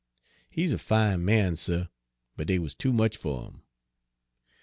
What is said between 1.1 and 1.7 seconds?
man,